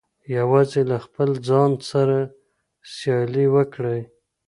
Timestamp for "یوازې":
0.37-0.81